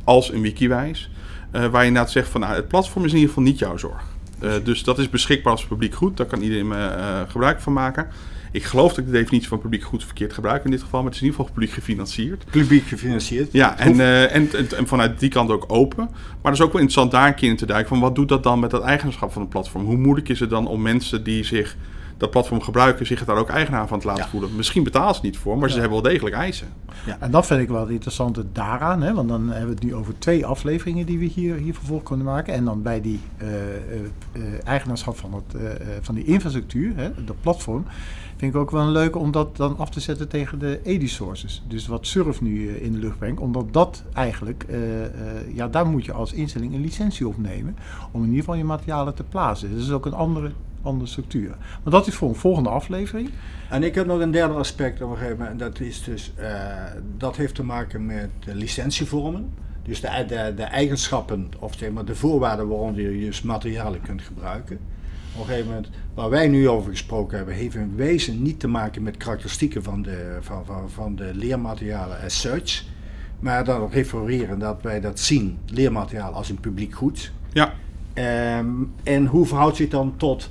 [0.09, 1.09] als een Wikiwijs.
[1.51, 3.77] Eh, waar je inderdaad zegt van, nou, het platform is in ieder geval niet jouw
[3.77, 4.03] zorg.
[4.39, 6.17] Eh, dus dat is beschikbaar als publiek goed.
[6.17, 8.07] Daar kan iedereen eh, gebruik van maken.
[8.51, 11.11] Ik geloof dat ik de definitie van publiek goed verkeerd gebruik in dit geval, maar
[11.11, 12.45] het is in ieder geval publiek gefinancierd.
[12.51, 13.51] Publiek gefinancierd.
[13.51, 16.09] Ja, en, en, en, en vanuit die kant ook open.
[16.11, 18.29] Maar het is ook wel interessant daar een keer in te duiken van wat doet
[18.29, 19.85] dat dan met dat eigenaarschap van het platform?
[19.85, 21.75] Hoe moeilijk is het dan om mensen die zich
[22.19, 24.29] dat platform gebruiken, zich daar ook eigenaar van te laten Ja.
[24.29, 24.55] voelen?
[24.55, 25.81] Misschien betalen ze niet voor, maar ze Ja.
[25.81, 26.67] hebben wel degelijk eisen.
[27.19, 29.01] En dat vind ik wel het interessante daaraan.
[29.01, 29.13] Hè?
[29.13, 32.25] Want dan hebben we het nu over twee afleveringen die we hier, hier vervolg kunnen
[32.25, 32.53] maken.
[32.53, 33.55] En dan bij die eh, eh,
[34.31, 35.61] eh, eigenaarschap van, het,
[36.01, 37.85] van die infrastructuur, hè, dat platform,
[38.37, 41.63] vind ik ook wel leuk om dat dan af te zetten tegen de EDI-sources.
[41.67, 43.41] Dus wat Surf nu in de lucht brengt.
[43.41, 44.65] Omdat dat eigenlijk,
[45.53, 47.75] ja, daar moet je als instelling een licentie op nemen.
[48.11, 49.71] Om in ieder geval je materialen te plaatsen.
[49.71, 51.49] Dat is ook een andere, andere structuur.
[51.83, 53.29] Maar dat is voor een volgende aflevering.
[53.69, 55.59] En ik heb nog een derde aspect op een gegeven moment.
[55.59, 56.51] Dat, is dus, eh,
[57.17, 59.49] dat heeft te maken met de licentievormen.
[59.83, 64.21] Dus de, de, de eigenschappen, of zeg maar de voorwaarden waaronder je dus materialen kunt
[64.21, 64.79] gebruiken.
[65.33, 68.67] Op een gegeven moment, waar wij nu over gesproken hebben, heeft in wezen niet te
[68.67, 72.83] maken met karakteristieken van de, van, van, van de leermaterialen as such.
[73.39, 77.31] Maar dan refereren dat wij dat zien, leermateriaal als een publiek goed.
[77.53, 77.73] Ja,
[78.19, 78.67] Ehm,
[79.03, 80.49] en hoe verhoudt zich dan tot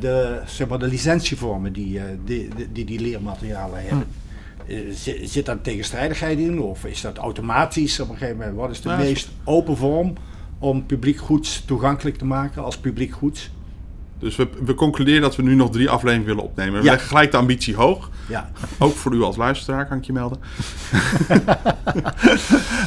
[0.00, 4.06] de, zeg maar, de licentievormen die, eh, die, die, die leermaterialen hebben?
[4.66, 8.56] Eh, zit, zit daar tegenstrijdigheid in of is dat automatisch op een gegeven moment?
[8.56, 10.12] Wat is de Nou, meest open vorm
[10.58, 13.50] om publiek goeds toegankelijk te maken als publiek goeds?
[14.22, 16.72] Dus we, we concluderen dat we nu nog drie afleveringen willen opnemen.
[16.78, 16.90] We Ja.
[16.90, 18.10] leggen gelijk de ambitie hoog.
[18.28, 20.38] Ja, Ook voor u als luisteraar, kan ik je melden.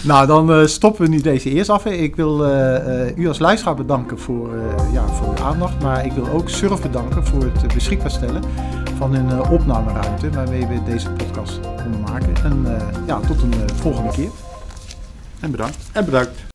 [0.04, 1.86] Nou, dan eh, stoppen we nu deze eerst af.
[1.86, 4.50] Ik wil eh, eh, u als luisteraar bedanken voor,
[4.94, 5.82] ja, voor uw aandacht.
[5.82, 8.44] Maar ik wil ook Surf bedanken voor het beschikbaar stellen
[8.98, 12.34] van een opnameruimte waarmee we deze podcast konden maken.
[12.44, 12.66] En
[13.08, 14.30] ja, tot een volgende keer.
[15.40, 15.78] En bedankt.
[15.92, 16.55] en bedankt.